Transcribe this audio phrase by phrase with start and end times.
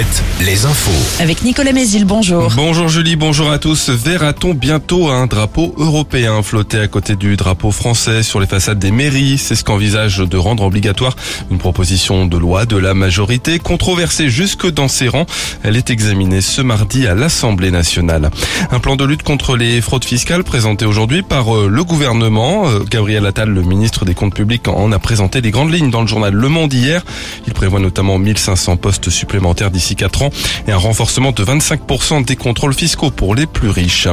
[0.00, 1.22] Alouette, les infos.
[1.22, 2.50] Avec Nicolas Mézil, bonjour.
[2.56, 3.90] Bonjour Julie, bonjour à tous.
[3.90, 8.92] Verra-t-on bientôt un drapeau européen flotter à côté du drapeau français sur les façades des
[8.92, 9.36] mairies?
[9.36, 11.16] C'est ce qu'envisage de rendre obligatoire
[11.50, 15.26] une proposition de loi de la majorité, controversée jusque dans ses rangs.
[15.62, 18.30] Elle est examinée ce mardi à l'Assemblée nationale.
[18.70, 22.68] Un plan de lutte contre les fraudes fiscales présenté aujourd'hui par euh, le gouvernement.
[22.68, 26.00] Euh, Gabriel Attal, le ministre des Comptes publics, en a présenté les grandes lignes dans
[26.00, 27.04] le journal Le Monde hier.
[27.46, 30.30] Il prévoit notamment 1500 postes supplémentaires d'ici 4 ans
[30.66, 34.08] et un renforcement de 25% des contrôles fiscaux pour les plus riches.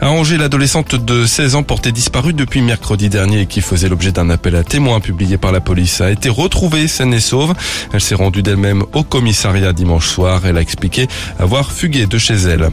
[0.00, 4.12] À Angers, l'adolescente de 16 ans portée disparue depuis mercredi dernier et qui faisait l'objet
[4.12, 7.54] d'un appel à témoins publié par la police a été retrouvée saine et sauve.
[7.92, 10.42] Elle s'est rendue d'elle-même au commissariat dimanche soir.
[10.44, 12.70] Elle a expliqué avoir fugué de chez elle.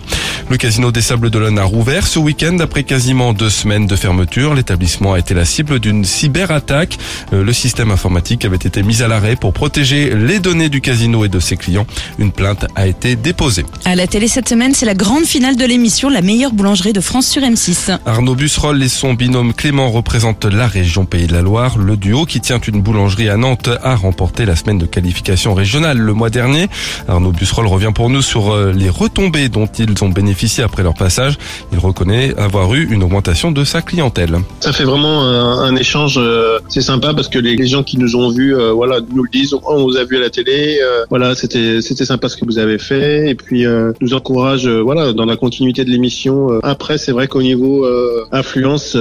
[0.49, 4.53] Le casino des Sables d'Olonne a rouvert ce week-end après quasiment deux semaines de fermeture.
[4.53, 6.97] L'établissement a été la cible d'une cyberattaque.
[7.33, 11.25] Euh, Le système informatique avait été mis à l'arrêt pour protéger les données du casino
[11.25, 11.85] et de ses clients.
[12.19, 13.65] Une plainte a été déposée.
[13.85, 17.01] À la télé cette semaine, c'est la grande finale de l'émission La meilleure boulangerie de
[17.01, 17.97] France sur M6.
[18.05, 21.77] Arnaud Busserol et son binôme Clément représentent la région Pays de la Loire.
[21.77, 25.97] Le duo qui tient une boulangerie à Nantes a remporté la semaine de qualification régionale
[25.97, 26.67] le mois dernier.
[27.07, 30.93] Arnaud Busserol revient pour nous sur euh, les retombées dont ils ont bénéficié après leur
[30.93, 31.37] passage.
[31.71, 34.37] Il reconnaît avoir eu une augmentation de sa clientèle.
[34.59, 37.97] Ça fait vraiment un, un échange, euh, c'est sympa parce que les, les gens qui
[37.97, 39.55] nous ont vus, euh, voilà, nous le disent.
[39.65, 42.57] On vous a vu à la télé, euh, voilà, c'était c'était sympa ce que vous
[42.57, 46.51] avez fait, et puis euh, nous encourage, euh, voilà, dans la continuité de l'émission.
[46.51, 48.97] Euh, après, c'est vrai qu'au niveau euh, influence,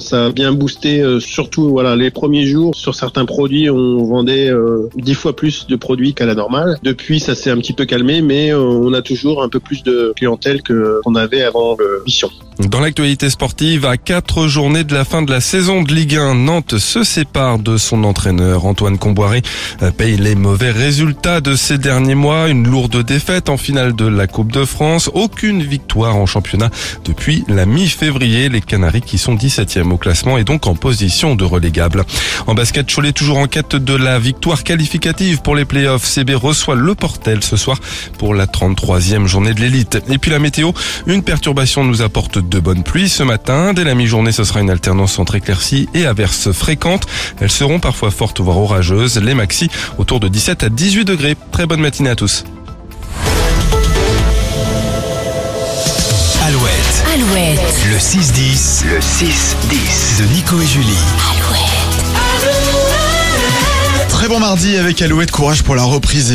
[0.00, 4.50] ça a bien boosté, surtout voilà, les premiers jours sur certains produits, on vendait
[4.96, 6.78] dix fois plus de produits qu'à la normale.
[6.82, 10.12] Depuis, ça s'est un petit peu calmé, mais on a toujours un peu plus de
[10.16, 12.30] clientèle qu'on avait avant l'émission.
[12.58, 16.34] Dans l'actualité sportive, à quatre journées de la fin de la saison de Ligue 1,
[16.34, 18.64] Nantes se sépare de son entraîneur.
[18.64, 19.42] Antoine Comboiré
[19.98, 22.45] paye les mauvais résultats de ces derniers mois.
[22.46, 25.10] Une lourde défaite en finale de la Coupe de France.
[25.12, 26.70] Aucune victoire en championnat
[27.04, 28.48] depuis la mi-février.
[28.48, 32.04] Les Canaries qui sont 17e au classement et donc en position de relégable.
[32.46, 36.04] En basket, Cholet toujours en quête de la victoire qualificative pour les playoffs.
[36.04, 37.80] CB reçoit le Portel ce soir
[38.16, 39.98] pour la 33e journée de l'élite.
[40.08, 40.70] Et puis la météo,
[41.08, 43.72] une perturbation nous apporte de bonnes pluies ce matin.
[43.74, 47.06] Dès la mi-journée, ce sera une alternance entre éclaircies et averses fréquentes.
[47.40, 49.18] Elles seront parfois fortes voire orageuses.
[49.18, 49.68] Les maxi
[49.98, 51.36] autour de 17 à 18 degrés.
[51.50, 52.35] Très bonne matinée à tous.
[57.26, 57.86] Alouette, Alouette.
[57.90, 60.98] le 6-10, le 6-10 de Nico et Julie.
[64.08, 66.34] Très bon mardi avec Alouette, courage pour la reprise évidemment.